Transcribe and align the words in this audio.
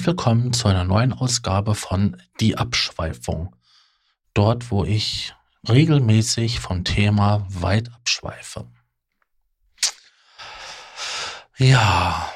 Und 0.00 0.06
willkommen 0.06 0.52
zu 0.54 0.66
einer 0.66 0.84
neuen 0.84 1.12
Ausgabe 1.12 1.74
von 1.74 2.16
Die 2.40 2.56
Abschweifung. 2.56 3.54
Dort, 4.32 4.70
wo 4.70 4.82
ich 4.82 5.34
regelmäßig 5.68 6.58
vom 6.58 6.84
Thema 6.84 7.46
weit 7.50 7.92
abschweife. 7.92 8.66
Ja, 11.58 12.32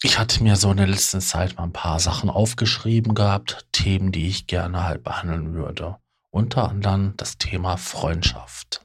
ich 0.00 0.18
hatte 0.18 0.42
mir 0.42 0.56
so 0.56 0.70
in 0.70 0.78
der 0.78 0.86
letzten 0.86 1.20
Zeit 1.20 1.58
mal 1.58 1.64
ein 1.64 1.74
paar 1.74 2.00
Sachen 2.00 2.30
aufgeschrieben 2.30 3.14
gehabt, 3.14 3.66
Themen, 3.72 4.10
die 4.10 4.26
ich 4.26 4.46
gerne 4.46 4.84
halt 4.84 5.04
behandeln 5.04 5.52
würde. 5.52 5.98
Unter 6.30 6.70
anderem 6.70 7.12
das 7.18 7.36
Thema 7.36 7.76
Freundschaft. 7.76 8.80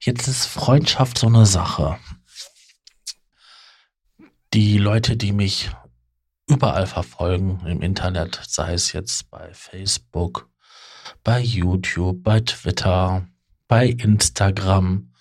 Jetzt 0.00 0.26
ist 0.26 0.46
Freundschaft 0.46 1.18
so 1.18 1.28
eine 1.28 1.46
Sache. 1.46 1.96
Die 4.52 4.78
Leute, 4.78 5.16
die 5.16 5.30
mich 5.30 5.70
überall 6.48 6.86
verfolgen 6.86 7.60
im 7.66 7.82
Internet, 7.82 8.40
sei 8.46 8.72
es 8.72 8.92
jetzt 8.92 9.30
bei 9.30 9.52
Facebook, 9.52 10.48
bei 11.22 11.40
YouTube, 11.40 12.22
bei 12.22 12.40
Twitter, 12.40 13.26
bei 13.68 13.86
Instagram 13.86 15.12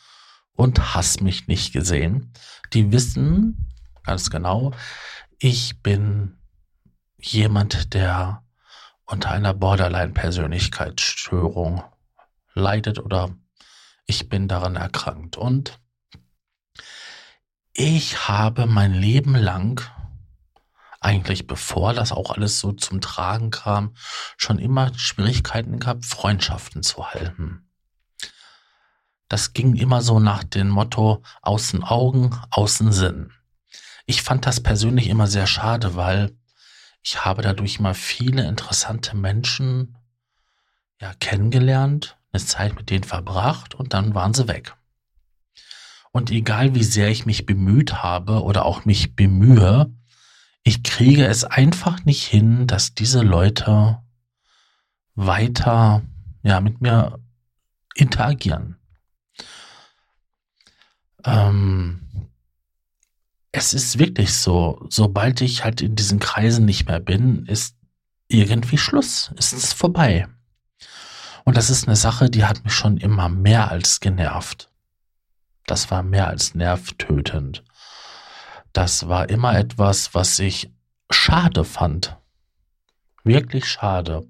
und 0.53 0.95
hast 0.95 1.22
mich 1.22 1.48
nicht 1.48 1.73
gesehen. 1.73 2.31
Die 2.73 2.91
wissen 2.91 3.67
ganz 4.03 4.30
genau, 4.30 4.73
ich 5.38 5.81
bin 5.84 6.38
jemand, 7.20 7.94
der 7.94 8.44
unter 9.05 9.31
einer 9.31 9.53
Borderline-Persönlichkeitsstörung 9.53 11.84
leidet 12.53 13.00
oder 13.00 13.36
ich 14.06 14.30
bin 14.30 14.47
daran 14.47 14.78
erkrankt. 14.78 15.36
Und 15.38 15.80
ich 17.73 18.28
habe 18.28 18.66
mein 18.66 18.94
Leben 18.94 19.36
lang 19.36 19.81
eigentlich 21.08 21.47
bevor 21.47 21.94
das 21.94 22.11
auch 22.11 22.31
alles 22.31 22.59
so 22.59 22.73
zum 22.73 23.00
Tragen 23.00 23.50
kam, 23.50 23.95
schon 24.36 24.59
immer 24.59 24.91
Schwierigkeiten 24.97 25.80
gehabt, 25.80 26.05
Freundschaften 26.05 26.83
zu 26.83 27.08
halten. 27.08 27.66
Das 29.30 29.53
ging 29.53 29.75
immer 29.75 30.02
so 30.02 30.19
nach 30.19 30.44
dem 30.44 30.67
Motto 30.67 31.23
außen 31.41 31.85
Augen, 31.85 32.38
außen 32.52 32.91
Sinn. 32.91 33.31
Ich 34.05 34.22
fand 34.22 34.45
das 34.45 34.61
persönlich 34.61 35.08
immer 35.08 35.28
sehr 35.28 35.47
schade, 35.47 35.95
weil 35.95 36.38
ich 37.02 37.23
habe 37.23 37.41
dadurch 37.41 37.80
immer 37.80 37.94
viele 37.94 38.45
interessante 38.45 39.16
Menschen 39.16 39.95
ja, 41.00 41.13
kennengelernt, 41.22 42.17
eine 42.33 42.44
Zeit 42.44 42.75
mit 42.75 42.89
denen 42.89 43.05
verbracht 43.05 43.75
und 43.75 43.94
dann 43.94 44.13
waren 44.13 44.33
sie 44.33 44.50
weg. 44.50 44.75
Und 46.11 46.31
egal 46.31 46.75
wie 46.75 46.83
sehr 46.83 47.08
ich 47.09 47.25
mich 47.25 47.45
bemüht 47.45 48.03
habe 48.03 48.44
oder 48.44 48.66
auch 48.66 48.83
mich 48.83 49.16
bemühe, 49.16 49.97
ich 50.67 50.83
kriege 50.83 51.25
es 51.25 51.45
einfach 51.45 52.03
nicht 52.03 52.25
hin, 52.25 52.67
dass 52.67 52.93
diese 52.93 53.21
Leute 53.21 53.99
weiter 55.15 56.01
ja, 56.43 56.59
mit 56.59 56.81
mir 56.81 57.19
interagieren. 57.95 58.75
Ähm, 61.23 62.29
es 63.53 63.73
ist 63.73 63.97
wirklich 63.97 64.33
so, 64.33 64.85
sobald 64.89 65.39
ich 65.39 65.63
halt 65.63 65.81
in 65.81 65.95
diesen 65.95 66.19
Kreisen 66.19 66.65
nicht 66.65 66.85
mehr 66.85 66.99
bin, 66.99 67.45
ist 67.45 67.77
irgendwie 68.27 68.77
Schluss, 68.77 69.31
ist 69.38 69.53
es 69.53 69.71
vorbei. 69.71 70.27
Und 71.45 71.55
das 71.55 71.69
ist 71.69 71.88
eine 71.88 71.95
Sache, 71.95 72.29
die 72.29 72.43
hat 72.43 72.65
mich 72.65 72.73
schon 72.73 72.97
immer 72.97 73.29
mehr 73.29 73.72
als 73.72 74.01
genervt. 74.01 74.69
Das 75.66 75.91
war 75.91 76.03
mehr 76.03 76.27
als 76.27 76.56
nervtötend 76.56 77.63
das 78.77 79.07
war 79.07 79.27
immer 79.27 79.57
etwas, 79.57 80.13
was 80.13 80.38
ich 80.38 80.71
schade 81.09 81.63
fand. 81.63 82.15
Wirklich 83.23 83.65
schade. 83.65 84.29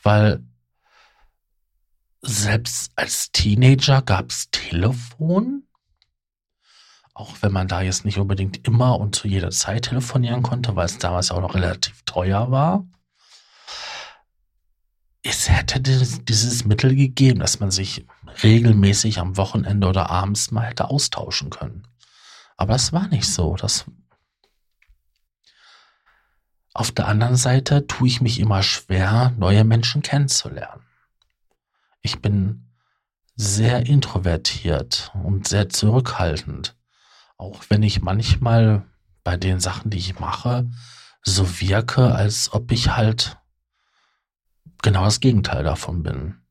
Weil 0.00 0.44
selbst 2.22 2.92
als 2.94 3.32
Teenager 3.32 4.00
gab 4.00 4.30
es 4.30 4.48
Telefon. 4.52 5.64
Auch 7.14 7.34
wenn 7.40 7.50
man 7.50 7.66
da 7.66 7.82
jetzt 7.82 8.04
nicht 8.04 8.18
unbedingt 8.18 8.64
immer 8.64 8.96
und 8.96 9.16
zu 9.16 9.26
jeder 9.26 9.50
Zeit 9.50 9.86
telefonieren 9.86 10.44
konnte, 10.44 10.76
weil 10.76 10.86
es 10.86 10.98
damals 10.98 11.32
auch 11.32 11.40
noch 11.40 11.56
relativ 11.56 12.02
teuer 12.04 12.52
war. 12.52 12.86
Es 15.22 15.48
hätte 15.50 15.80
dieses 15.80 16.64
Mittel 16.64 16.94
gegeben, 16.94 17.40
dass 17.40 17.58
man 17.58 17.72
sich 17.72 18.06
regelmäßig 18.44 19.18
am 19.18 19.36
Wochenende 19.36 19.88
oder 19.88 20.10
abends 20.10 20.52
mal 20.52 20.66
hätte 20.66 20.90
austauschen 20.90 21.50
können. 21.50 21.89
Aber 22.60 22.74
es 22.74 22.92
war 22.92 23.08
nicht 23.08 23.26
so. 23.26 23.56
Das 23.56 23.86
Auf 26.74 26.92
der 26.92 27.08
anderen 27.08 27.36
Seite 27.36 27.86
tue 27.86 28.06
ich 28.06 28.20
mich 28.20 28.38
immer 28.38 28.62
schwer, 28.62 29.32
neue 29.38 29.64
Menschen 29.64 30.02
kennenzulernen. 30.02 30.82
Ich 32.02 32.20
bin 32.20 32.70
sehr 33.34 33.86
introvertiert 33.86 35.10
und 35.24 35.48
sehr 35.48 35.70
zurückhaltend. 35.70 36.76
Auch 37.38 37.64
wenn 37.70 37.82
ich 37.82 38.02
manchmal 38.02 38.86
bei 39.24 39.38
den 39.38 39.58
Sachen, 39.58 39.90
die 39.90 39.98
ich 39.98 40.20
mache, 40.20 40.70
so 41.22 41.60
wirke, 41.60 42.14
als 42.14 42.52
ob 42.52 42.70
ich 42.72 42.94
halt 42.94 43.38
genau 44.82 45.04
das 45.04 45.20
Gegenteil 45.20 45.64
davon 45.64 46.02
bin. 46.02 46.42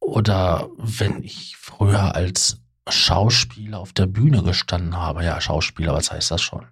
Oder 0.00 0.68
wenn 0.76 1.22
ich 1.22 1.56
früher 1.56 2.14
als 2.14 2.60
Schauspieler 2.90 3.78
auf 3.78 3.92
der 3.92 4.06
Bühne 4.06 4.42
gestanden 4.42 4.96
habe. 4.96 5.24
Ja, 5.24 5.40
Schauspieler, 5.40 5.94
was 5.94 6.10
heißt 6.10 6.30
das 6.30 6.42
schon? 6.42 6.66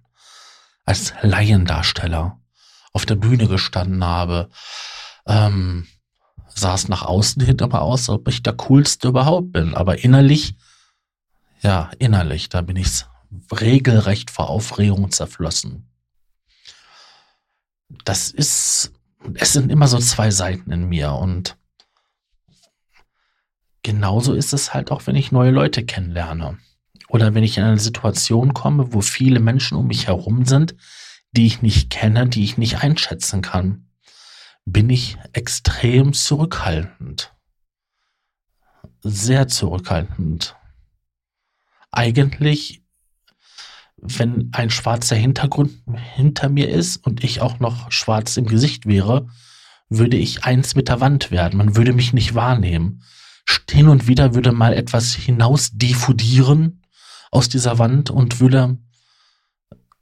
Als 0.85 1.13
Laiendarsteller 1.21 2.39
auf 2.93 3.05
der 3.05 3.15
Bühne 3.15 3.47
gestanden 3.47 4.03
habe, 4.03 4.49
ähm, 5.25 5.87
sah 6.47 6.73
es 6.73 6.87
nach 6.87 7.03
außen 7.03 7.43
hin 7.43 7.61
aber 7.61 7.81
aus, 7.81 8.09
ob 8.09 8.27
ich 8.27 8.41
der 8.41 8.53
Coolste 8.53 9.09
überhaupt 9.09 9.51
bin. 9.51 9.75
Aber 9.75 10.03
innerlich, 10.03 10.55
ja, 11.61 11.91
innerlich, 11.99 12.49
da 12.49 12.61
bin 12.61 12.77
ich 12.77 13.05
regelrecht 13.51 14.31
vor 14.31 14.49
Aufregung 14.49 15.11
zerflossen. 15.11 15.89
Das 18.03 18.31
ist, 18.31 18.91
es 19.35 19.53
sind 19.53 19.71
immer 19.71 19.87
so 19.87 19.99
zwei 19.99 20.31
Seiten 20.31 20.71
in 20.71 20.89
mir 20.89 21.11
und 21.13 21.57
genauso 23.87 24.33
ist 24.33 24.51
es 24.51 24.73
halt 24.73 24.91
auch, 24.91 25.07
wenn 25.07 25.15
ich 25.15 25.31
neue 25.31 25.51
Leute 25.51 25.85
kennenlerne. 25.85 26.57
Oder 27.07 27.33
wenn 27.33 27.43
ich 27.45 27.57
in 27.57 27.63
eine 27.63 27.79
Situation 27.79 28.53
komme, 28.53 28.91
wo 28.91 28.99
viele 28.99 29.39
Menschen 29.39 29.77
um 29.77 29.87
mich 29.87 30.07
herum 30.07 30.43
sind, 30.43 30.75
die 31.31 31.47
ich 31.47 31.61
nicht 31.61 31.89
kenne, 31.89 32.27
die 32.27 32.43
ich 32.43 32.57
nicht 32.57 32.83
einschätzen 32.83 33.41
kann, 33.41 33.87
bin 34.65 34.89
ich 34.89 35.15
extrem 35.31 36.11
zurückhaltend. 36.11 37.33
Sehr 39.03 39.47
zurückhaltend. 39.47 40.57
Eigentlich, 41.89 42.83
wenn 43.95 44.49
ein 44.51 44.69
schwarzer 44.69 45.15
Hintergrund 45.15 45.71
hinter 46.15 46.49
mir 46.49 46.67
ist 46.67 46.97
und 46.97 47.23
ich 47.23 47.39
auch 47.39 47.61
noch 47.61 47.89
schwarz 47.89 48.35
im 48.35 48.47
Gesicht 48.47 48.85
wäre, 48.85 49.29
würde 49.87 50.17
ich 50.17 50.43
eins 50.43 50.75
mit 50.75 50.89
der 50.89 50.99
Wand 50.99 51.31
werden. 51.31 51.57
Man 51.57 51.77
würde 51.77 51.93
mich 51.93 52.11
nicht 52.11 52.35
wahrnehmen 52.35 53.01
hin 53.69 53.89
und 53.89 54.07
wieder 54.07 54.33
würde 54.33 54.51
mal 54.51 54.73
etwas 54.73 55.13
hinaus 55.13 55.71
diffundieren 55.71 56.81
aus 57.31 57.49
dieser 57.49 57.79
Wand 57.79 58.09
und 58.09 58.39
würde 58.39 58.77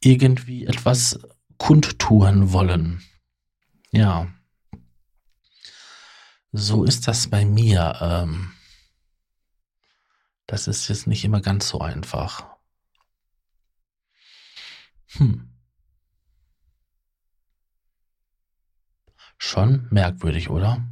irgendwie 0.02 0.66
etwas 0.66 1.20
kundtun 1.58 2.52
wollen. 2.52 3.04
Ja. 3.92 4.28
So 6.52 6.84
ist 6.84 7.08
das 7.08 7.30
bei 7.30 7.44
mir. 7.46 7.98
Ähm, 8.02 8.52
das 10.48 10.68
ist 10.68 10.88
jetzt 10.88 11.08
nicht 11.08 11.26
immer 11.26 11.42
ganz 11.42 11.68
so 11.68 11.80
einfach. 11.80 12.46
Hm. 15.18 15.52
Schon 19.38 19.88
merkwürdig, 19.92 20.50
oder? 20.50 20.86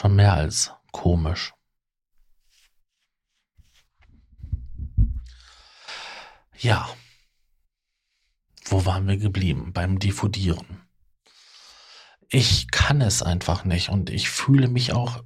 Schon 0.00 0.16
mehr 0.16 0.32
als 0.32 0.72
komisch. 0.92 1.52
Ja. 6.58 6.88
Wo 8.64 8.86
waren 8.86 9.06
wir 9.06 9.18
geblieben? 9.18 9.74
Beim 9.74 9.98
Diffundieren. 9.98 10.86
Ich 12.30 12.70
kann 12.70 13.02
es 13.02 13.22
einfach 13.22 13.64
nicht 13.64 13.90
und 13.90 14.08
ich 14.08 14.30
fühle 14.30 14.68
mich 14.68 14.94
auch, 14.94 15.22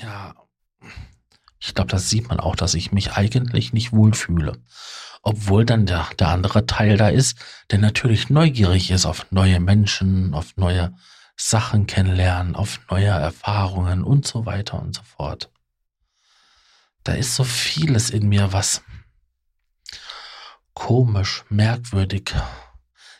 ja, 0.00 0.34
ich 1.58 1.74
glaube, 1.74 1.90
das 1.90 2.10
sieht 2.10 2.28
man 2.28 2.38
auch, 2.38 2.54
dass 2.54 2.74
ich 2.74 2.92
mich 2.92 3.12
eigentlich 3.14 3.72
nicht 3.72 3.92
wohlfühle. 3.92 4.62
Obwohl 5.22 5.64
dann 5.64 5.84
der, 5.86 6.08
der 6.16 6.28
andere 6.28 6.66
Teil 6.66 6.96
da 6.96 7.08
ist, 7.08 7.36
der 7.72 7.80
natürlich 7.80 8.30
neugierig 8.30 8.92
ist 8.92 9.04
auf 9.04 9.26
neue 9.32 9.58
Menschen, 9.58 10.32
auf 10.34 10.56
neue 10.56 10.94
Sachen 11.40 11.86
kennenlernen, 11.86 12.56
auf 12.56 12.80
neue 12.90 13.06
Erfahrungen 13.06 14.02
und 14.02 14.26
so 14.26 14.44
weiter 14.44 14.82
und 14.82 14.94
so 14.94 15.02
fort. 15.02 15.50
Da 17.04 17.12
ist 17.12 17.36
so 17.36 17.44
vieles 17.44 18.10
in 18.10 18.28
mir, 18.28 18.52
was 18.52 18.82
komisch, 20.74 21.44
merkwürdig, 21.48 22.34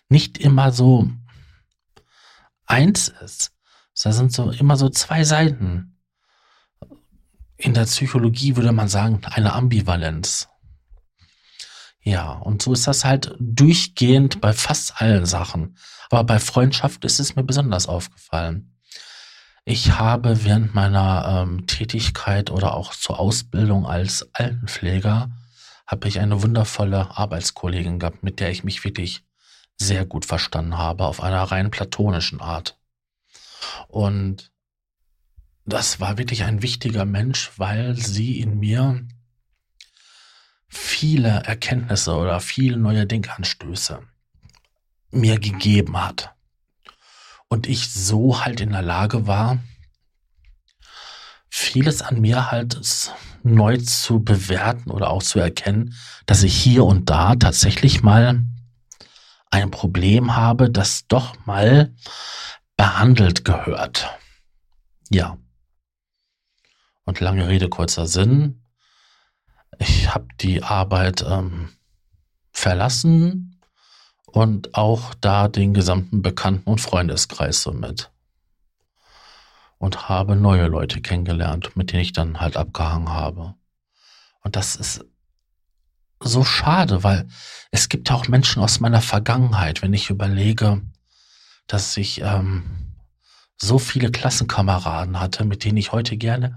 nicht 0.08 0.36
immer 0.38 0.72
so 0.72 1.10
eins 2.66 3.08
ist. 3.08 3.52
Da 4.02 4.12
sind 4.12 4.32
so 4.32 4.50
immer 4.50 4.76
so 4.76 4.88
zwei 4.90 5.24
Seiten. 5.24 5.96
In 7.56 7.74
der 7.74 7.84
Psychologie 7.84 8.56
würde 8.56 8.72
man 8.72 8.88
sagen, 8.88 9.20
eine 9.24 9.52
Ambivalenz. 9.52 10.48
Ja, 12.08 12.32
und 12.32 12.62
so 12.62 12.72
ist 12.72 12.86
das 12.86 13.04
halt 13.04 13.34
durchgehend 13.38 14.40
bei 14.40 14.54
fast 14.54 14.98
allen 15.02 15.26
Sachen. 15.26 15.76
Aber 16.08 16.24
bei 16.24 16.38
Freundschaft 16.38 17.04
ist 17.04 17.20
es 17.20 17.36
mir 17.36 17.42
besonders 17.42 17.86
aufgefallen. 17.86 18.74
Ich 19.66 19.98
habe 19.98 20.42
während 20.42 20.74
meiner 20.74 21.42
ähm, 21.42 21.66
Tätigkeit 21.66 22.50
oder 22.50 22.72
auch 22.72 22.94
zur 22.94 23.20
Ausbildung 23.20 23.84
als 23.86 24.26
Altenpfleger 24.32 25.30
habe 25.86 26.08
ich 26.08 26.18
eine 26.18 26.42
wundervolle 26.42 27.14
Arbeitskollegin 27.18 27.98
gehabt, 27.98 28.22
mit 28.22 28.40
der 28.40 28.50
ich 28.50 28.64
mich 28.64 28.84
wirklich 28.84 29.22
sehr 29.76 30.06
gut 30.06 30.24
verstanden 30.24 30.78
habe, 30.78 31.04
auf 31.04 31.22
einer 31.22 31.42
rein 31.42 31.70
platonischen 31.70 32.40
Art. 32.40 32.78
Und 33.86 34.50
das 35.66 36.00
war 36.00 36.16
wirklich 36.16 36.44
ein 36.44 36.62
wichtiger 36.62 37.04
Mensch, 37.04 37.50
weil 37.58 37.96
sie 37.96 38.40
in 38.40 38.58
mir 38.58 39.06
viele 40.68 41.42
Erkenntnisse 41.44 42.14
oder 42.14 42.40
viele 42.40 42.76
neue 42.76 43.06
Denkanstöße 43.06 44.00
mir 45.10 45.38
gegeben 45.38 46.02
hat. 46.02 46.34
Und 47.48 47.66
ich 47.66 47.90
so 47.90 48.44
halt 48.44 48.60
in 48.60 48.72
der 48.72 48.82
Lage 48.82 49.26
war, 49.26 49.58
vieles 51.48 52.02
an 52.02 52.20
mir 52.20 52.50
halt 52.50 52.78
neu 53.42 53.78
zu 53.78 54.22
bewerten 54.22 54.90
oder 54.90 55.10
auch 55.10 55.22
zu 55.22 55.38
erkennen, 55.38 55.94
dass 56.26 56.42
ich 56.42 56.54
hier 56.54 56.84
und 56.84 57.08
da 57.08 57.34
tatsächlich 57.36 58.02
mal 58.02 58.42
ein 59.50 59.70
Problem 59.70 60.36
habe, 60.36 60.70
das 60.70 61.06
doch 61.06 61.46
mal 61.46 61.94
behandelt 62.76 63.44
gehört. 63.44 64.08
Ja. 65.10 65.38
Und 67.04 67.20
lange 67.20 67.48
Rede, 67.48 67.70
kurzer 67.70 68.06
Sinn. 68.06 68.62
Ich 69.78 70.12
habe 70.14 70.26
die 70.40 70.62
Arbeit 70.62 71.24
ähm, 71.26 71.70
verlassen 72.52 73.60
und 74.26 74.74
auch 74.74 75.14
da 75.14 75.48
den 75.48 75.74
gesamten 75.74 76.22
Bekannten- 76.22 76.68
und 76.68 76.80
Freundeskreis 76.80 77.62
somit. 77.62 78.10
Und 79.78 80.08
habe 80.08 80.34
neue 80.34 80.66
Leute 80.66 81.00
kennengelernt, 81.00 81.76
mit 81.76 81.92
denen 81.92 82.02
ich 82.02 82.12
dann 82.12 82.40
halt 82.40 82.56
abgehangen 82.56 83.10
habe. 83.10 83.54
Und 84.42 84.56
das 84.56 84.74
ist 84.74 85.04
so 86.20 86.42
schade, 86.42 87.04
weil 87.04 87.28
es 87.70 87.88
gibt 87.88 88.08
ja 88.08 88.16
auch 88.16 88.26
Menschen 88.26 88.60
aus 88.60 88.80
meiner 88.80 89.00
Vergangenheit, 89.00 89.82
wenn 89.82 89.94
ich 89.94 90.10
überlege, 90.10 90.82
dass 91.68 91.96
ich 91.96 92.20
ähm, 92.22 92.96
so 93.56 93.78
viele 93.78 94.10
Klassenkameraden 94.10 95.20
hatte, 95.20 95.44
mit 95.44 95.64
denen 95.64 95.76
ich 95.76 95.92
heute 95.92 96.16
gerne 96.16 96.56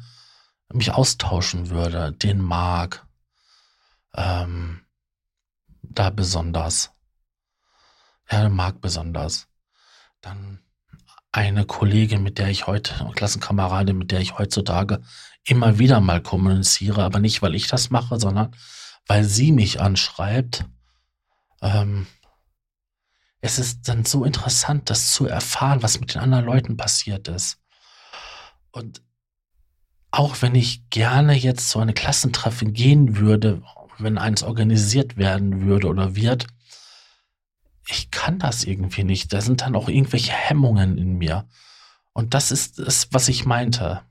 mich 0.74 0.92
austauschen 0.92 1.70
würde, 1.70 2.14
den 2.14 2.42
mag, 2.42 3.06
ähm, 4.16 4.82
da 5.82 6.10
besonders. 6.10 6.92
Ja, 8.30 8.48
mag 8.50 8.82
besonders. 8.82 9.48
Dann 10.22 10.60
eine 11.32 11.66
Kollegin, 11.66 12.24
mit 12.24 12.38
der 12.38 12.50
ich 12.50 12.68
heute, 12.68 13.10
Klassenkameradin, 13.16 13.98
mit 13.98 14.12
der 14.12 14.20
ich 14.20 14.38
heutzutage 14.38 15.02
immer 15.46 15.80
wieder 15.80 16.00
mal 16.00 16.22
kommuniziere, 16.22 17.04
aber 17.04 17.20
nicht, 17.20 17.42
weil 17.42 17.56
ich 17.56 17.68
das 17.68 17.90
mache, 17.90 18.20
sondern 18.20 18.56
weil 19.08 19.24
sie 19.24 19.52
mich 19.52 19.82
anschreibt. 19.82 20.66
Ähm, 21.62 22.08
es 23.42 23.60
ist 23.60 23.88
dann 23.88 24.06
so 24.06 24.24
interessant, 24.24 24.90
das 24.90 25.12
zu 25.14 25.26
erfahren, 25.26 25.82
was 25.82 26.00
mit 26.00 26.14
den 26.14 26.22
anderen 26.22 26.46
Leuten 26.46 26.78
passiert 26.78 27.28
ist. 27.28 27.58
Und 28.72 29.02
auch 30.12 30.42
wenn 30.42 30.56
ich 30.56 30.90
gerne 30.90 31.34
jetzt 31.34 31.70
so 31.70 31.80
eine 31.80 31.94
Klassentreffen 31.94 32.74
gehen 32.74 33.18
würde, 33.18 33.64
wenn 34.04 34.18
eins 34.18 34.44
organisiert 34.44 35.18
werden 35.18 35.62
würde 35.62 35.88
oder 35.88 36.16
wird, 36.16 36.48
ich 37.88 38.12
kann 38.12 38.40
das 38.40 38.64
irgendwie 38.64 39.04
nicht. 39.04 39.34
Da 39.34 39.42
sind 39.42 39.62
dann 39.62 39.76
auch 39.76 39.90
irgendwelche 39.90 40.32
Hemmungen 40.32 40.98
in 40.98 41.18
mir. 41.18 41.48
Und 42.14 42.34
das 42.34 42.52
ist 42.52 42.80
es, 42.80 43.12
was 43.12 43.28
ich 43.28 43.46
meinte. 43.46 44.02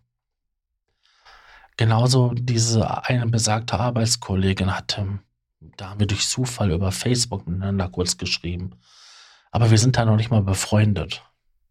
Genauso 1.77 2.33
diese 2.35 3.05
eine 3.05 3.27
besagte 3.27 3.79
Arbeitskollegin 3.79 4.77
hatte, 4.77 5.21
da 5.61 5.91
haben 5.91 6.01
wir 6.01 6.07
durch 6.07 6.29
Zufall 6.29 6.71
über 6.73 6.93
Facebook 6.93 7.47
miteinander 7.47 7.89
kurz 7.89 8.19
geschrieben. 8.19 8.79
Aber 9.51 9.71
wir 9.71 9.79
sind 9.79 9.97
da 9.97 10.05
noch 10.05 10.17
nicht 10.17 10.31
mal 10.31 10.43
befreundet. 10.43 11.23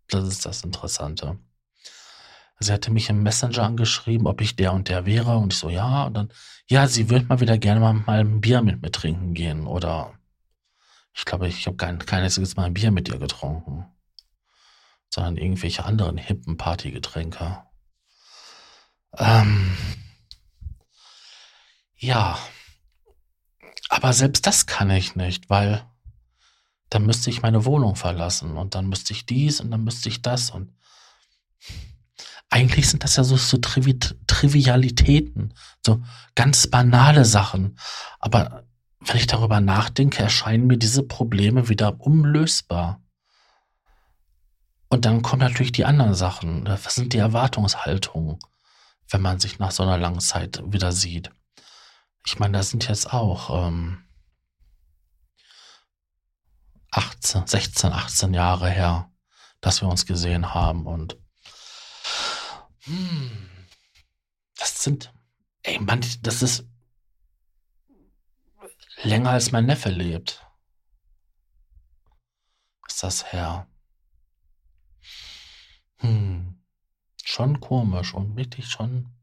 Das 0.07 0.27
ist 0.27 0.45
das 0.45 0.63
Interessante. 0.63 1.37
Sie 2.59 2.73
hatte 2.73 2.91
mich 2.91 3.09
im 3.09 3.23
Messenger 3.23 3.63
angeschrieben, 3.63 4.27
ob 4.27 4.41
ich 4.41 4.57
der 4.57 4.73
und 4.73 4.89
der 4.89 5.05
wäre. 5.05 5.37
Und 5.37 5.53
ich 5.53 5.59
so, 5.59 5.69
ja. 5.69 6.03
Und 6.03 6.13
dann, 6.13 6.33
ja, 6.67 6.87
sie 6.87 7.09
würde 7.09 7.25
mal 7.25 7.39
wieder 7.39 7.57
gerne 7.57 7.79
mal, 7.79 7.93
mal 7.93 8.19
ein 8.19 8.41
Bier 8.41 8.61
mit 8.61 8.81
mir 8.81 8.91
trinken 8.91 9.33
gehen. 9.33 9.65
Oder 9.65 10.13
ich 11.13 11.23
glaube, 11.23 11.47
ich 11.47 11.65
habe 11.67 11.77
kein, 11.77 11.99
kein 11.99 12.23
einziges 12.23 12.57
Mal 12.57 12.65
ein 12.65 12.73
Bier 12.73 12.91
mit 12.91 13.07
ihr 13.07 13.17
getrunken. 13.17 13.85
Sondern 15.13 15.37
irgendwelche 15.37 15.85
anderen 15.85 16.17
hippen 16.17 16.57
Partygetränke. 16.57 17.63
Ähm, 19.17 19.77
ja. 21.95 22.37
Aber 23.87 24.11
selbst 24.13 24.45
das 24.45 24.65
kann 24.65 24.91
ich 24.91 25.15
nicht, 25.15 25.49
weil 25.49 25.85
dann 26.89 27.05
müsste 27.05 27.29
ich 27.29 27.41
meine 27.41 27.65
Wohnung 27.65 27.95
verlassen 27.95 28.57
und 28.57 28.75
dann 28.75 28.87
müsste 28.87 29.13
ich 29.13 29.25
dies 29.25 29.61
und 29.61 29.71
dann 29.71 29.83
müsste 29.83 30.09
ich 30.09 30.21
das 30.21 30.51
und 30.51 30.73
eigentlich 32.59 32.89
sind 32.89 33.05
das 33.05 33.15
ja 33.15 33.23
so, 33.23 33.37
so 33.37 33.57
Trivi 33.57 33.97
Trivialitäten, 34.27 35.53
so 35.85 36.01
ganz 36.35 36.67
banale 36.67 37.23
Sachen. 37.23 37.79
Aber 38.19 38.65
wenn 38.99 39.15
ich 39.15 39.27
darüber 39.27 39.61
nachdenke, 39.61 40.21
erscheinen 40.21 40.67
mir 40.67 40.77
diese 40.77 41.03
Probleme 41.03 41.69
wieder 41.69 42.01
unlösbar. 42.01 43.01
Und 44.89 45.05
dann 45.05 45.21
kommen 45.21 45.41
natürlich 45.41 45.71
die 45.71 45.85
anderen 45.85 46.15
Sachen. 46.15 46.67
Was 46.67 46.95
sind 46.95 47.13
die 47.13 47.17
Erwartungshaltungen, 47.19 48.39
wenn 49.09 49.21
man 49.21 49.39
sich 49.39 49.57
nach 49.59 49.71
so 49.71 49.83
einer 49.83 49.97
langen 49.97 50.19
Zeit 50.19 50.61
wieder 50.65 50.91
sieht? 50.91 51.31
Ich 52.25 52.39
meine, 52.39 52.57
das 52.57 52.71
sind 52.71 52.89
jetzt 52.89 53.13
auch 53.13 53.67
ähm, 53.67 54.03
18, 56.91 57.47
16, 57.47 57.93
18 57.93 58.33
Jahre 58.33 58.69
her, 58.69 59.09
dass 59.61 59.81
wir 59.81 59.87
uns 59.87 60.05
gesehen 60.05 60.53
haben. 60.53 60.87
Und 60.87 61.17
das 64.55 64.83
sind, 64.83 65.13
ey, 65.63 65.79
man, 65.79 66.05
das 66.21 66.41
ist 66.41 66.65
länger 69.03 69.31
als 69.31 69.51
mein 69.51 69.65
Neffe 69.65 69.89
lebt. 69.89 70.45
Ist 72.87 73.03
das 73.03 73.31
her? 73.31 73.67
Hm, 75.97 76.63
schon 77.23 77.59
komisch 77.59 78.13
und 78.13 78.35
wirklich 78.35 78.69
schon. 78.69 79.13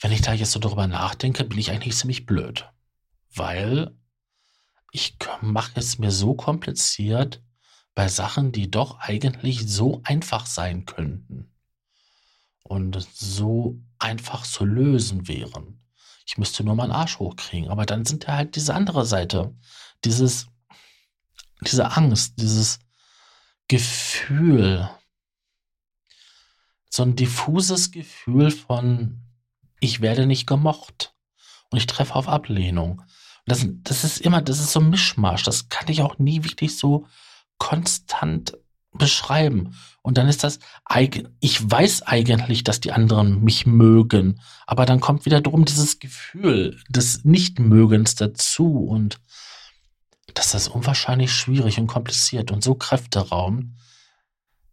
Wenn 0.00 0.12
ich 0.12 0.22
da 0.22 0.32
jetzt 0.32 0.52
so 0.52 0.60
drüber 0.60 0.86
nachdenke, 0.86 1.44
bin 1.44 1.58
ich 1.58 1.70
eigentlich 1.70 1.96
ziemlich 1.96 2.26
blöd 2.26 2.70
weil 3.34 3.96
ich 4.92 5.16
mache 5.40 5.78
es 5.78 5.98
mir 5.98 6.10
so 6.10 6.34
kompliziert 6.34 7.42
bei 8.00 8.08
Sachen, 8.08 8.50
die 8.50 8.70
doch 8.70 8.98
eigentlich 8.98 9.68
so 9.68 10.00
einfach 10.04 10.46
sein 10.46 10.86
könnten 10.86 11.52
und 12.62 12.96
so 13.12 13.78
einfach 13.98 14.46
zu 14.46 14.64
lösen 14.64 15.28
wären. 15.28 15.82
Ich 16.24 16.38
müsste 16.38 16.64
nur 16.64 16.76
meinen 16.76 16.92
Arsch 16.92 17.18
hochkriegen, 17.18 17.68
aber 17.68 17.84
dann 17.84 18.06
sind 18.06 18.26
da 18.26 18.36
halt 18.36 18.56
diese 18.56 18.72
andere 18.72 19.04
Seite, 19.04 19.54
dieses, 20.02 20.46
diese 21.60 21.94
Angst, 21.94 22.40
dieses 22.40 22.78
Gefühl, 23.68 24.88
so 26.88 27.02
ein 27.02 27.16
diffuses 27.16 27.90
Gefühl 27.90 28.50
von, 28.50 29.26
ich 29.78 30.00
werde 30.00 30.24
nicht 30.24 30.46
gemocht 30.46 31.14
und 31.68 31.76
ich 31.76 31.86
treffe 31.86 32.14
auf 32.14 32.28
Ablehnung. 32.28 33.02
Das, 33.44 33.66
das 33.68 34.04
ist 34.04 34.22
immer, 34.22 34.40
das 34.40 34.58
ist 34.58 34.72
so 34.72 34.80
ein 34.80 34.88
Mischmasch. 34.88 35.42
Das 35.42 35.68
kann 35.68 35.88
ich 35.88 36.00
auch 36.00 36.18
nie 36.18 36.44
wirklich 36.44 36.78
so 36.78 37.06
konstant 37.60 38.58
beschreiben. 38.92 39.76
Und 40.02 40.18
dann 40.18 40.28
ist 40.28 40.42
das, 40.42 40.58
ich 41.40 41.70
weiß 41.70 42.02
eigentlich, 42.02 42.64
dass 42.64 42.80
die 42.80 42.90
anderen 42.90 43.44
mich 43.44 43.66
mögen, 43.66 44.40
aber 44.66 44.86
dann 44.86 44.98
kommt 44.98 45.26
wieder 45.26 45.40
drum 45.40 45.64
dieses 45.64 46.00
Gefühl 46.00 46.80
des 46.88 47.24
Nichtmögens 47.24 48.16
dazu 48.16 48.78
und 48.78 49.20
das 50.34 50.54
ist 50.54 50.68
unwahrscheinlich 50.68 51.32
schwierig 51.32 51.78
und 51.78 51.86
kompliziert 51.86 52.50
und 52.50 52.64
so 52.64 52.74
Kräfteraum, 52.74 53.76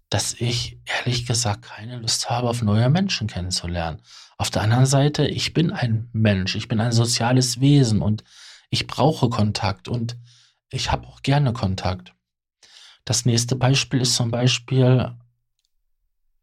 dass 0.10 0.34
ich 0.34 0.80
ehrlich 0.86 1.26
gesagt 1.26 1.64
keine 1.64 1.98
Lust 1.98 2.30
habe, 2.30 2.50
auf 2.50 2.62
neue 2.62 2.90
Menschen 2.90 3.28
kennenzulernen. 3.28 4.02
Auf 4.38 4.50
der 4.50 4.62
anderen 4.62 4.86
Seite, 4.86 5.28
ich 5.28 5.54
bin 5.54 5.72
ein 5.72 6.10
Mensch, 6.14 6.56
ich 6.56 6.68
bin 6.68 6.80
ein 6.80 6.92
soziales 6.92 7.60
Wesen 7.60 8.02
und 8.02 8.24
ich 8.70 8.88
brauche 8.88 9.30
Kontakt 9.30 9.88
und 9.88 10.18
ich 10.70 10.92
habe 10.92 11.08
auch 11.08 11.22
gerne 11.22 11.54
Kontakt. 11.54 12.14
Das 13.08 13.24
nächste 13.24 13.56
Beispiel 13.56 14.02
ist 14.02 14.16
zum 14.16 14.32
Beispiel 14.32 15.16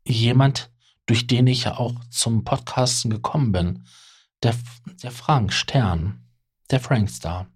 jemand, 0.06 0.70
durch 1.04 1.26
den 1.26 1.46
ich 1.46 1.64
ja 1.64 1.76
auch 1.76 1.92
zum 2.08 2.42
Podcasten 2.42 3.10
gekommen 3.10 3.52
bin. 3.52 3.84
Der, 4.42 4.54
der 5.02 5.10
Frank 5.10 5.52
Stern, 5.52 6.24
der 6.70 6.80
Frankstar. 6.80 7.48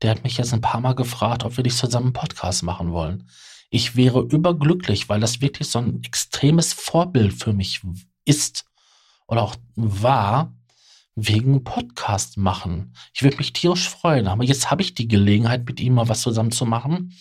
Der 0.00 0.10
hat 0.10 0.24
mich 0.24 0.38
jetzt 0.38 0.54
ein 0.54 0.62
paar 0.62 0.80
Mal 0.80 0.94
gefragt, 0.94 1.44
ob 1.44 1.58
wir 1.58 1.64
nicht 1.64 1.76
zusammen 1.76 2.06
einen 2.06 2.12
Podcast 2.14 2.62
machen 2.62 2.92
wollen. 2.92 3.28
Ich 3.68 3.94
wäre 3.94 4.22
überglücklich, 4.22 5.10
weil 5.10 5.20
das 5.20 5.42
wirklich 5.42 5.68
so 5.68 5.80
ein 5.80 6.02
extremes 6.02 6.72
Vorbild 6.72 7.34
für 7.34 7.52
mich 7.52 7.82
ist 8.24 8.64
oder 9.26 9.42
auch 9.42 9.56
war, 9.74 10.56
wegen 11.14 11.62
Podcast 11.62 12.38
machen. 12.38 12.94
Ich 13.12 13.22
würde 13.22 13.36
mich 13.36 13.52
tierisch 13.52 13.86
freuen, 13.86 14.28
aber 14.28 14.44
jetzt 14.44 14.70
habe 14.70 14.80
ich 14.80 14.94
die 14.94 15.08
Gelegenheit, 15.08 15.66
mit 15.66 15.78
ihm 15.78 15.92
mal 15.92 16.08
was 16.08 16.22
zusammen 16.22 16.52
zu 16.52 16.64
machen. 16.64 17.12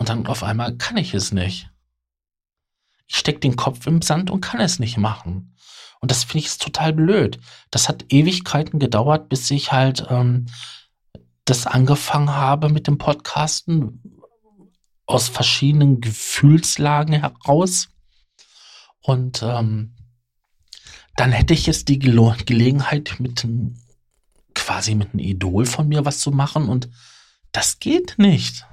Und 0.00 0.08
dann 0.08 0.26
auf 0.26 0.42
einmal 0.42 0.78
kann 0.78 0.96
ich 0.96 1.12
es 1.12 1.30
nicht. 1.30 1.68
Ich 3.06 3.18
stecke 3.18 3.40
den 3.40 3.54
Kopf 3.54 3.86
im 3.86 4.00
Sand 4.00 4.30
und 4.30 4.40
kann 4.40 4.58
es 4.58 4.78
nicht 4.78 4.96
machen. 4.96 5.54
Und 6.00 6.10
das 6.10 6.24
finde 6.24 6.46
ich 6.46 6.56
total 6.56 6.94
blöd. 6.94 7.38
Das 7.70 7.86
hat 7.86 8.06
Ewigkeiten 8.08 8.78
gedauert, 8.78 9.28
bis 9.28 9.50
ich 9.50 9.72
halt 9.72 10.06
ähm, 10.08 10.46
das 11.44 11.66
angefangen 11.66 12.30
habe 12.30 12.70
mit 12.70 12.86
dem 12.86 12.96
Podcasten 12.96 14.22
aus 15.04 15.28
verschiedenen 15.28 16.00
Gefühlslagen 16.00 17.12
heraus. 17.20 17.90
Und 19.02 19.42
ähm, 19.42 19.96
dann 21.16 21.30
hätte 21.30 21.52
ich 21.52 21.66
jetzt 21.66 21.88
die 21.88 21.98
Gele 21.98 22.36
Gelegenheit, 22.46 23.16
mit 23.18 23.46
quasi 24.54 24.94
mit 24.94 25.12
einem 25.12 25.18
Idol 25.18 25.66
von 25.66 25.88
mir 25.88 26.06
was 26.06 26.20
zu 26.20 26.30
machen 26.30 26.70
und 26.70 26.88
das 27.52 27.80
geht 27.80 28.14
nicht. 28.16 28.64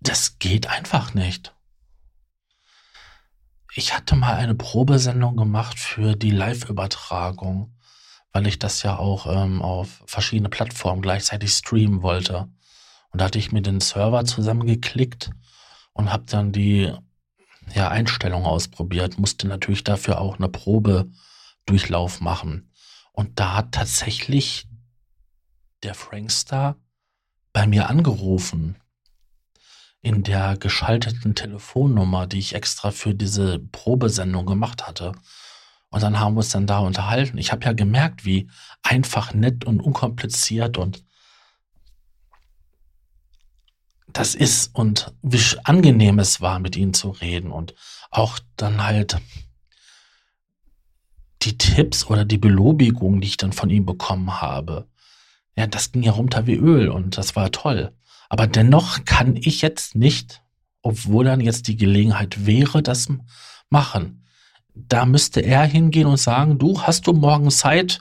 Das 0.00 0.38
geht 0.38 0.66
einfach 0.66 1.12
nicht. 1.12 1.54
Ich 3.74 3.94
hatte 3.94 4.16
mal 4.16 4.34
eine 4.34 4.54
Probesendung 4.54 5.36
gemacht 5.36 5.78
für 5.78 6.16
die 6.16 6.30
Live-Übertragung, 6.30 7.76
weil 8.32 8.46
ich 8.46 8.58
das 8.58 8.82
ja 8.82 8.98
auch 8.98 9.26
ähm, 9.26 9.60
auf 9.60 10.02
verschiedene 10.06 10.48
Plattformen 10.48 11.02
gleichzeitig 11.02 11.52
streamen 11.52 12.02
wollte. 12.02 12.48
Und 13.10 13.20
da 13.20 13.26
hatte 13.26 13.38
ich 13.38 13.52
mir 13.52 13.62
den 13.62 13.80
Server 13.80 14.24
zusammengeklickt 14.24 15.30
und 15.92 16.10
habe 16.10 16.24
dann 16.26 16.50
die 16.50 16.92
ja, 17.74 17.88
Einstellungen 17.88 18.46
ausprobiert, 18.46 19.18
musste 19.18 19.46
natürlich 19.46 19.84
dafür 19.84 20.20
auch 20.20 20.38
eine 20.38 20.48
Probedurchlauf 20.48 22.20
machen. 22.20 22.72
Und 23.12 23.38
da 23.38 23.54
hat 23.54 23.72
tatsächlich 23.72 24.66
der 25.82 25.94
Frankstar 25.94 26.76
bei 27.52 27.66
mir 27.66 27.90
angerufen 27.90 28.79
in 30.02 30.22
der 30.22 30.56
geschalteten 30.56 31.34
Telefonnummer, 31.34 32.26
die 32.26 32.38
ich 32.38 32.54
extra 32.54 32.90
für 32.90 33.14
diese 33.14 33.58
Probesendung 33.58 34.46
gemacht 34.46 34.86
hatte. 34.86 35.12
Und 35.90 36.02
dann 36.02 36.20
haben 36.20 36.34
wir 36.34 36.38
uns 36.38 36.50
dann 36.50 36.66
da 36.66 36.78
unterhalten. 36.78 37.36
Ich 37.36 37.52
habe 37.52 37.64
ja 37.64 37.72
gemerkt, 37.72 38.24
wie 38.24 38.48
einfach, 38.82 39.34
nett 39.34 39.64
und 39.64 39.80
unkompliziert 39.80 40.78
und 40.78 41.04
das 44.12 44.34
ist 44.34 44.74
und 44.74 45.12
wie 45.22 45.40
angenehm 45.64 46.18
es 46.18 46.40
war, 46.40 46.58
mit 46.58 46.76
ihnen 46.76 46.94
zu 46.94 47.10
reden 47.10 47.52
und 47.52 47.74
auch 48.10 48.38
dann 48.56 48.82
halt 48.82 49.18
die 51.42 51.56
Tipps 51.56 52.06
oder 52.06 52.24
die 52.24 52.38
Belobigung, 52.38 53.20
die 53.20 53.28
ich 53.28 53.36
dann 53.36 53.52
von 53.52 53.70
ihm 53.70 53.86
bekommen 53.86 54.40
habe. 54.40 54.88
Ja, 55.56 55.66
das 55.66 55.92
ging 55.92 56.02
ja 56.02 56.12
runter 56.12 56.46
wie 56.46 56.56
Öl 56.56 56.88
und 56.88 57.18
das 57.18 57.36
war 57.36 57.50
toll. 57.50 57.92
Aber 58.30 58.46
dennoch 58.46 59.04
kann 59.04 59.36
ich 59.36 59.60
jetzt 59.60 59.96
nicht, 59.96 60.42
obwohl 60.82 61.26
dann 61.26 61.40
jetzt 61.40 61.66
die 61.66 61.76
Gelegenheit 61.76 62.46
wäre, 62.46 62.82
das 62.82 63.08
machen. 63.68 64.24
Da 64.72 65.04
müsste 65.04 65.40
er 65.40 65.64
hingehen 65.64 66.06
und 66.06 66.16
sagen, 66.16 66.58
du 66.58 66.80
hast 66.80 67.06
du 67.06 67.12
morgen 67.12 67.50
Zeit, 67.50 68.00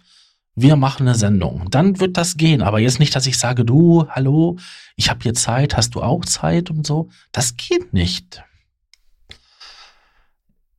wir 0.56 0.76
machen 0.76 1.08
eine 1.08 1.18
Sendung. 1.18 1.70
Dann 1.72 2.00
wird 2.00 2.16
das 2.16 2.38
gehen. 2.38 2.62
Aber 2.62 2.80
jetzt 2.80 3.00
nicht, 3.00 3.16
dass 3.16 3.26
ich 3.26 3.40
sage, 3.40 3.66
du, 3.66 4.08
hallo, 4.10 4.58
ich 4.96 5.10
habe 5.10 5.22
hier 5.24 5.34
Zeit, 5.34 5.76
hast 5.76 5.96
du 5.96 6.04
auch 6.04 6.24
Zeit 6.26 6.70
und 6.70 6.86
so. 6.86 7.10
Das 7.32 7.58
geht 7.58 7.92
nicht. 7.92 8.44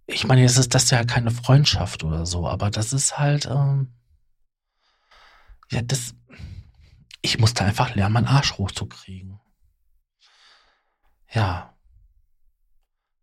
Ich 0.06 0.26
meine, 0.26 0.42
jetzt 0.42 0.58
ist 0.58 0.74
das 0.74 0.90
ja 0.90 1.02
keine 1.04 1.32
Freundschaft 1.32 2.04
oder 2.04 2.24
so, 2.24 2.46
aber 2.46 2.70
das 2.70 2.92
ist 2.92 3.18
halt, 3.18 3.46
ähm, 3.46 3.88
ja, 5.70 5.82
das, 5.82 6.14
ich 7.22 7.38
musste 7.38 7.64
einfach 7.64 7.94
lernen, 7.94 8.14
meinen 8.14 8.26
Arsch 8.26 8.54
hochzukriegen. 8.58 9.40
Ja. 11.32 11.74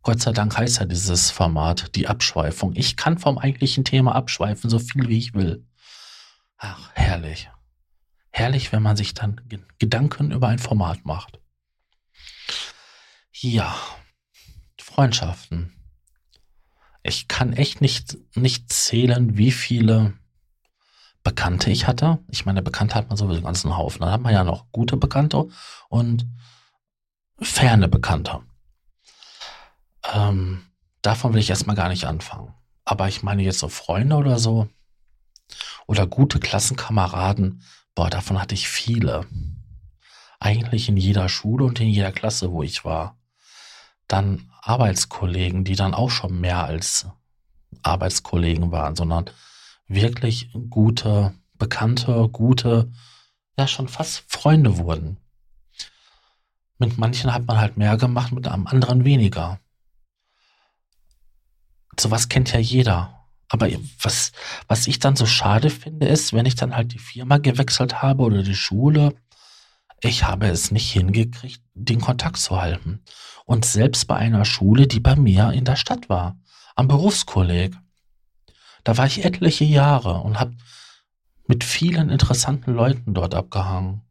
Gott 0.02 0.22
sei 0.22 0.32
Dank 0.32 0.58
heißt 0.58 0.80
ja 0.80 0.86
dieses 0.86 1.32
Format 1.32 1.96
die 1.96 2.08
Abschweifung. 2.08 2.76
Ich 2.76 2.96
kann 2.96 3.18
vom 3.18 3.38
eigentlichen 3.38 3.84
Thema 3.84 4.16
abschweifen, 4.16 4.70
so 4.70 4.80
viel 4.80 5.08
wie 5.10 5.18
ich 5.18 5.34
will. 5.34 5.66
Ach, 6.58 6.92
herrlich. 6.94 7.50
Herrlich, 8.32 8.72
wenn 8.72 8.84
man 8.84 8.96
sich 8.96 9.14
dann 9.14 9.42
Gedanken 9.80 10.32
über 10.32 10.48
ein 10.48 10.60
Format 10.60 11.06
macht. 11.06 11.40
Ja, 13.34 13.76
Freundschaften. 14.80 15.74
Ich 17.04 17.28
kann 17.28 17.54
echt 17.54 17.82
nicht, 17.82 18.18
nicht 18.36 18.72
zählen, 18.72 19.38
wie 19.38 19.52
viele 19.52 20.14
Bekannte 21.28 21.70
ich 21.72 21.88
hatte. 21.88 22.20
Ich 22.30 22.46
meine, 22.46 22.62
Bekannte 22.62 22.96
hat 22.96 23.10
man 23.10 23.18
sowieso 23.18 23.40
einen 23.40 23.44
ganzen 23.44 23.76
Haufen. 23.76 24.00
Dann 24.00 24.12
hat 24.12 24.22
man 24.22 24.32
ja 24.34 24.46
noch 24.46 24.72
gute 24.72 24.96
Bekannte 24.96 25.50
und 25.90 26.26
ferne 27.42 27.90
Bekannte. 27.90 28.40
Ähm, 30.14 30.62
davon 31.02 31.34
will 31.34 31.42
ich 31.42 31.50
erstmal 31.50 31.76
gar 31.76 31.90
nicht 31.90 32.06
anfangen. 32.06 32.54
Aber 32.86 33.10
ich 33.10 33.24
meine 33.24 33.44
jetzt 33.44 33.60
so 33.60 33.68
Freunde 33.68 34.16
oder 34.16 34.40
so, 34.40 34.70
oder 35.86 36.08
gute 36.08 36.40
Klassenkameraden, 36.40 37.62
boah, 37.94 38.10
davon 38.10 38.42
hatte 38.42 38.56
ich 38.56 38.70
viele. 38.70 39.26
Eigentlich 40.40 40.88
in 40.88 40.96
jeder 40.96 41.28
Schule 41.28 41.66
und 41.66 41.82
in 41.82 41.90
jeder 41.90 42.14
Klasse, 42.14 42.54
wo 42.54 42.64
ich 42.64 42.86
war. 42.86 43.18
Dann 44.08 44.50
Arbeitskollegen, 44.62 45.66
die 45.66 45.76
dann 45.76 45.94
auch 45.94 46.10
schon 46.10 46.40
mehr 46.40 46.64
als 46.64 47.06
Arbeitskollegen 47.84 48.72
waren, 48.72 48.96
sondern 48.96 49.30
wirklich 49.88 50.50
gute 50.70 51.34
Bekannte, 51.58 52.30
gute, 52.32 52.92
ja 53.58 53.68
schon 53.68 53.88
fast 53.88 54.24
Freunde 54.28 54.78
wurden. 54.78 55.18
Mit 56.80 56.98
manchen 56.98 57.34
hat 57.34 57.48
man 57.48 57.58
halt 57.58 57.78
mehr 57.78 57.98
gemacht, 57.98 58.32
mit 58.32 58.48
einem 58.48 58.68
anderen 58.68 59.04
weniger. 59.04 59.60
Sowas 62.00 62.30
kennt 62.30 62.54
ja 62.54 62.60
jeder. 62.60 63.26
Aber 63.50 63.70
was, 64.02 64.34
was 64.68 64.88
ich 64.88 65.00
dann 65.00 65.16
so 65.16 65.26
schade 65.26 65.70
finde, 65.70 66.08
ist, 66.08 66.34
wenn 66.34 66.46
ich 66.46 66.56
dann 66.56 66.76
halt 66.76 66.94
die 66.94 67.00
Firma 67.00 67.38
gewechselt 67.38 68.02
habe 68.02 68.24
oder 68.24 68.44
die 68.44 68.56
Schule, 68.56 69.16
ich 70.02 70.24
habe 70.26 70.48
es 70.48 70.70
nicht 70.70 70.92
hingekriegt, 70.92 71.64
den 71.74 72.02
Kontakt 72.02 72.38
zu 72.38 72.62
halten. 72.62 73.02
Und 73.46 73.66
selbst 73.66 74.06
bei 74.06 74.16
einer 74.18 74.46
Schule, 74.46 74.86
die 74.86 75.00
bei 75.00 75.16
mir 75.16 75.54
in 75.54 75.66
der 75.66 75.78
Stadt 75.78 76.10
war, 76.10 76.38
am 76.76 76.88
Berufskolleg, 76.88 77.76
da 78.88 78.96
war 78.96 79.06
ich 79.06 79.26
etliche 79.26 79.66
Jahre 79.66 80.22
und 80.22 80.40
habe 80.40 80.56
mit 81.46 81.66
vielen 81.66 82.10
interessanten 82.10 82.74
Leuten 82.74 83.14
dort 83.14 83.36
abgehangen. 83.36 84.02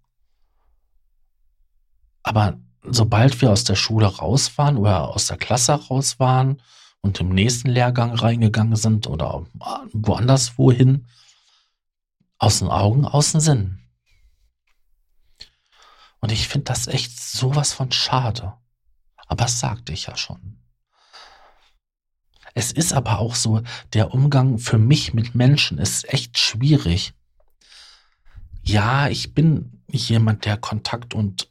Aber 2.22 2.58
sobald 2.82 3.40
wir 3.40 3.52
aus 3.52 3.64
der 3.64 3.74
Schule 3.74 4.04
raus 4.04 4.58
waren 4.58 4.76
oder 4.76 5.08
aus 5.08 5.28
der 5.28 5.38
Klasse 5.38 5.72
raus 5.72 6.20
waren 6.20 6.60
und 7.00 7.18
im 7.20 7.30
nächsten 7.30 7.70
Lehrgang 7.70 8.12
reingegangen 8.12 8.76
sind 8.76 9.06
oder 9.06 9.46
woanders 9.94 10.58
wohin, 10.58 11.06
aus 12.36 12.58
den 12.58 12.68
Augen, 12.68 13.06
aus 13.06 13.32
dem 13.32 13.40
Sinn. 13.40 13.78
Und 16.20 16.32
ich 16.32 16.48
finde 16.48 16.64
das 16.64 16.86
echt 16.86 17.18
sowas 17.18 17.72
von 17.72 17.92
schade. 17.92 18.52
Aber 19.16 19.36
das 19.36 19.58
sagte 19.58 19.94
ich 19.94 20.04
ja 20.04 20.18
schon. 20.18 20.58
Es 22.56 22.72
ist 22.72 22.94
aber 22.94 23.18
auch 23.18 23.34
so, 23.34 23.60
der 23.92 24.14
Umgang 24.14 24.58
für 24.58 24.78
mich 24.78 25.12
mit 25.12 25.34
Menschen 25.34 25.76
ist 25.76 26.10
echt 26.10 26.38
schwierig. 26.38 27.12
Ja, 28.62 29.08
ich 29.08 29.34
bin 29.34 29.82
jemand, 29.90 30.46
der 30.46 30.56
Kontakt 30.56 31.12
und 31.12 31.50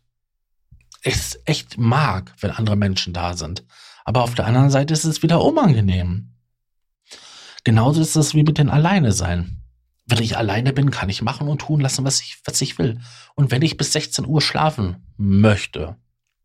es 1.04 1.40
echt 1.46 1.78
mag, 1.78 2.34
wenn 2.40 2.50
andere 2.50 2.76
Menschen 2.76 3.14
da 3.14 3.38
sind. 3.38 3.64
Aber 4.04 4.24
auf 4.24 4.34
der 4.34 4.48
anderen 4.48 4.72
Seite 4.72 4.96
ist 4.96 5.04
es 5.04 5.22
wieder 5.22 5.44
unangenehm. 5.44 6.34
Genauso 7.64 8.02
ist 8.02 8.16
es 8.16 8.34
wie 8.34 8.42
mit 8.42 8.58
den 8.58 8.72
Alleine 8.72 9.12
sein. 9.12 9.62
Wenn 10.08 10.24
ich 10.24 10.38
alleine 10.38 10.74
bin, 10.74 10.90
kann 10.90 11.10
ich 11.10 11.22
machen 11.22 11.48
und 11.48 11.60
tun 11.62 11.82
lassen, 11.82 12.04
was 12.04 12.20
ich, 12.22 12.40
was 12.46 12.60
ich 12.62 12.80
will. 12.80 13.00
Und 13.36 13.52
wenn 13.52 13.62
ich 13.62 13.78
bis 13.78 13.94
16 13.94 14.26
Uhr 14.26 14.42
schlafen 14.42 15.06
möchte, 15.18 15.98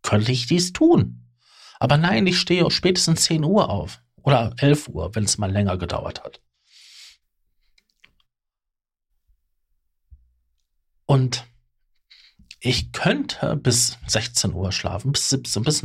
könnte 0.02 0.32
ich 0.32 0.48
dies 0.48 0.74
tun. 0.74 1.30
Aber 1.78 1.96
nein, 1.96 2.26
ich 2.26 2.38
stehe 2.38 2.70
spätestens 2.70 3.22
10 3.22 3.42
Uhr 3.42 3.70
auf 3.70 4.02
oder 4.22 4.54
11 4.58 4.88
Uhr, 4.88 5.14
wenn 5.14 5.24
es 5.24 5.38
mal 5.38 5.50
länger 5.50 5.76
gedauert 5.76 6.22
hat. 6.24 6.40
Und 11.06 11.44
ich 12.60 12.92
könnte 12.92 13.56
bis 13.56 13.98
16 14.06 14.52
Uhr 14.52 14.70
schlafen, 14.70 15.12
bis 15.12 15.30
17, 15.30 15.62
bis, 15.62 15.82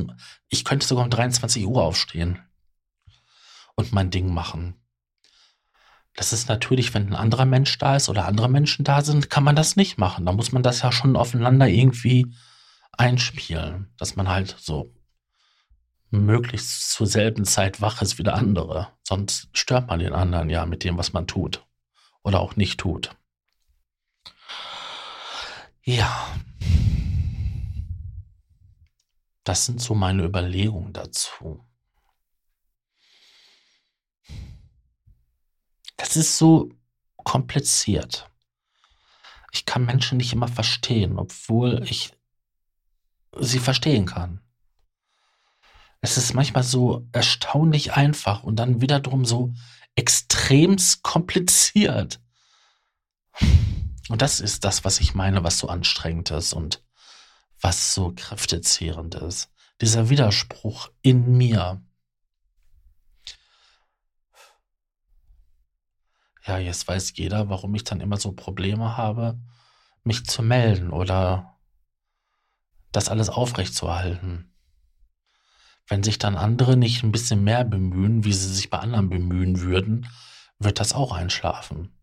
ich 0.50 0.66
könnte 0.66 0.86
sogar 0.86 1.06
um 1.06 1.10
23 1.10 1.66
Uhr 1.66 1.82
aufstehen 1.82 2.40
und 3.76 3.94
mein 3.94 4.12
Ding 4.12 4.34
machen. 4.34 4.76
Das 6.16 6.32
ist 6.32 6.48
natürlich, 6.48 6.94
wenn 6.94 7.08
ein 7.08 7.16
anderer 7.16 7.46
Mensch 7.46 7.78
da 7.78 7.96
ist 7.96 8.08
oder 8.08 8.26
andere 8.26 8.50
Menschen 8.50 8.86
da 8.86 9.02
sind, 9.02 9.30
kann 9.30 9.44
man 9.44 9.56
das 9.56 9.76
nicht 9.76 9.98
machen. 9.98 10.26
Da 10.26 10.32
muss 10.32 10.52
man 10.52 10.64
das 10.64 10.82
ja 10.82 10.92
schon 10.92 11.16
aufeinander 11.16 11.68
irgendwie 11.68 12.34
einspielen, 12.94 13.94
dass 13.98 14.16
man 14.16 14.30
halt 14.30 14.56
so 14.60 14.94
möglichst 16.12 16.92
zur 16.92 17.08
selben 17.08 17.46
Zeit 17.46 17.82
wach 17.82 18.02
ist 18.02 18.18
wie 18.18 18.24
der 18.24 18.36
andere. 18.36 18.90
Sonst 19.04 19.50
stört 19.54 19.88
man 19.88 20.00
den 20.00 20.14
anderen 20.14 20.50
ja 20.50 20.66
mit 20.66 20.84
dem, 20.84 20.98
was 20.98 21.14
man 21.14 21.28
tut 21.28 21.66
oder 22.24 22.40
auch 22.40 22.56
nicht 22.56 22.80
tut. 22.80 23.16
Ja. 25.84 26.28
Das 29.44 29.66
sind 29.66 29.80
so 29.80 29.94
meine 29.94 30.24
Überlegungen 30.24 30.92
dazu. 30.92 31.64
Das 35.98 36.18
ist 36.18 36.38
so 36.38 36.72
kompliziert. 37.18 38.30
Ich 39.52 39.66
kann 39.66 39.86
Menschen 39.86 40.18
nicht 40.18 40.34
immer 40.34 40.48
verstehen, 40.48 41.18
obwohl 41.18 41.84
ich 41.88 42.12
sie 43.40 43.60
verstehen 43.60 44.06
kann. 44.06 44.42
Es 46.06 46.18
ist 46.18 46.36
manchmal 46.36 46.62
so 46.62 47.08
erstaunlich 47.14 47.94
einfach 47.94 48.44
und 48.44 48.58
dann 48.58 48.80
wiederum 48.80 49.26
so 49.26 49.54
extremst 49.96 51.02
kompliziert. 51.02 52.20
Und 54.10 54.22
das 54.22 54.40
ist 54.40 54.66
das, 54.66 54.86
was 54.86 55.00
ich 55.00 55.16
meine, 55.16 55.44
was 55.44 55.58
so 55.58 55.68
anstrengend 55.68 56.30
ist 56.30 56.54
und 56.54 56.84
was 57.60 57.96
so 57.96 58.14
kräftezehrend 58.16 59.16
ist. 59.16 59.50
Dieser 59.82 60.10
Widerspruch 60.10 60.92
in 61.02 61.38
mir. 61.38 61.82
ja, 66.46 66.60
jetzt 66.60 66.88
weiß 66.88 67.14
jeder, 67.16 67.50
warum 67.50 67.74
ich 67.74 67.84
dann 67.84 68.00
immer 68.00 68.18
so 68.18 68.32
Probleme 68.32 68.96
habe, 68.96 69.40
mich 70.04 70.24
zu 70.28 70.44
melden 70.44 70.92
oder 70.92 71.58
das 72.92 73.10
alles 73.10 73.30
aufrechtzuerhalten. 73.30 74.55
Wenn 75.88 76.04
sich 76.04 76.18
dann 76.18 76.36
andere 76.36 76.78
nicht 76.78 77.04
ein 77.04 77.12
bisschen 77.12 77.44
mehr 77.44 77.64
bemühen, 77.64 78.24
wie 78.24 78.34
sie 78.34 78.54
sich 78.54 78.70
bei 78.70 78.80
anderen 78.80 79.10
bemühen 79.10 79.62
würden, 79.62 80.08
wird 80.58 80.80
das 80.80 80.94
auch 80.94 81.12
einschlafen. 81.12 81.96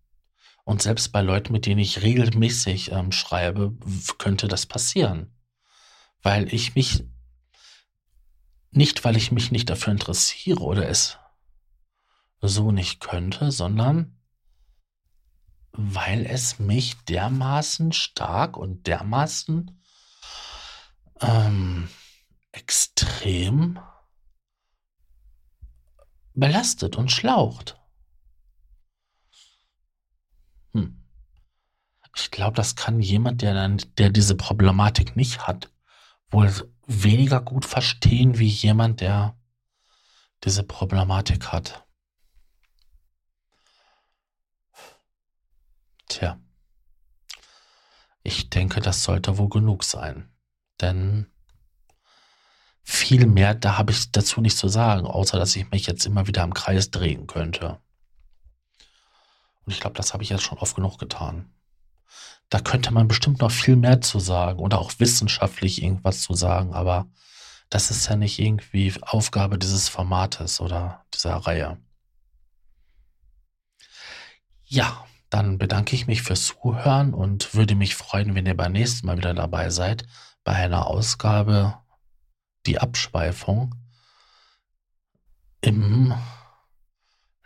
Und 0.65 0.83
selbst 0.83 1.11
bei 1.11 1.23
Leuten, 1.23 1.53
mit 1.53 1.67
denen 1.67 1.81
ich 1.81 2.03
regelmäßig 2.03 2.93
ähm, 2.93 3.11
schreibe, 3.11 3.77
könnte 4.19 4.47
das 4.47 4.67
passieren. 4.67 5.35
Weil 6.23 6.53
ich 6.55 6.77
mich, 6.77 7.05
nicht 8.71 9.05
weil 9.05 9.17
ich 9.17 9.33
mich 9.33 9.51
nicht 9.51 9.69
dafür 9.69 9.93
interessiere 9.93 10.61
oder 10.61 10.89
es 10.89 11.19
so 12.41 12.71
nicht 12.71 13.01
könnte, 13.01 13.51
sondern 13.51 14.19
weil 15.73 16.27
es 16.27 16.59
mich 16.59 16.97
dermaßen 17.05 17.93
stark 17.93 18.57
und 18.57 18.87
dermaßen 18.87 19.83
ähm, 21.21 21.89
extrem 22.53 23.81
belastet 26.35 26.97
und 26.97 27.11
schlaucht. 27.11 27.79
Hm. 30.73 31.05
Ich 32.17 32.31
glaube, 32.31 32.55
das 32.57 32.77
kann 32.77 33.01
jemand, 33.01 33.43
der 33.43 33.55
dann, 33.55 33.79
der 33.99 34.11
diese 34.11 34.37
Problematik 34.37 35.17
nicht 35.17 35.47
hat, 35.47 35.71
wohl 36.31 36.51
weniger 36.87 37.41
gut 37.41 37.65
verstehen 37.65 38.39
wie 38.39 38.49
jemand, 38.49 39.01
der 39.01 39.37
diese 40.45 40.63
Problematik 40.63 41.49
hat. 41.53 41.87
Tja. 46.09 46.39
Ich 48.23 48.51
denke, 48.51 48.81
das 48.81 49.03
sollte 49.03 49.39
wohl 49.39 49.49
genug 49.49 49.85
sein. 49.85 50.31
Denn 50.81 51.31
viel 52.83 53.27
mehr, 53.27 53.55
da 53.55 53.79
habe 53.79 53.93
ich 53.93 54.11
dazu 54.11 54.41
nichts 54.41 54.59
zu 54.59 54.69
sagen, 54.69 55.07
außer 55.07 55.39
dass 55.39 55.57
ich 55.57 55.71
mich 55.71 55.87
jetzt 55.87 56.07
immer 56.07 56.27
wieder 56.27 56.43
im 56.43 56.55
Kreis 56.55 56.91
drehen 56.91 57.27
könnte. 57.27 57.79
Und 59.65 59.73
ich 59.73 59.81
glaube, 59.81 59.97
das 59.97 60.13
habe 60.13 60.23
ich 60.23 60.31
jetzt 60.31 60.43
schon 60.43 60.59
oft 60.59 60.75
genug 60.75 60.99
getan. 60.99 61.53
Da 62.49 62.61
könnte 62.61 62.93
man 62.93 63.09
bestimmt 63.09 63.41
noch 63.41 63.51
viel 63.51 63.77
mehr 63.77 64.01
zu 64.01 64.19
sagen 64.19 64.59
oder 64.59 64.79
auch 64.79 64.93
wissenschaftlich 64.99 65.83
irgendwas 65.83 66.21
zu 66.21 66.35
sagen, 66.35 66.75
aber 66.75 67.07
das 67.71 67.91
ist 67.91 68.09
ja 68.09 68.17
nicht 68.17 68.39
irgendwie 68.39 68.93
Aufgabe 69.01 69.59
dieses 69.59 69.89
Formates 69.89 70.61
oder 70.61 71.07
dieser 71.15 71.37
Reihe. 71.37 71.79
Ja, 74.65 75.07
dann 75.31 75.57
bedanke 75.57 75.97
ich 75.97 76.07
mich 76.07 76.21
fürs 76.21 76.45
Zuhören 76.45 77.15
und 77.15 77.55
würde 77.55 77.75
mich 77.75 77.95
freuen, 77.95 78.35
wenn 78.35 78.45
ihr 78.45 78.57
beim 78.57 78.73
nächsten 78.73 79.07
Mal 79.07 79.17
wieder 79.17 79.33
dabei 79.33 79.71
seid 79.71 80.05
bei 80.45 80.53
einer 80.53 80.87
Ausgabe 80.87 81.82
Die 82.67 82.79
Abschweifung 82.79 83.75
im 85.61 86.15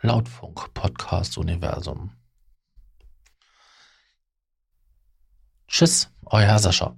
Lautfunk-Podcast-Universum. 0.01 2.11
Tschüss, 5.67 6.11
euer 6.25 6.59
Sascha. 6.59 6.95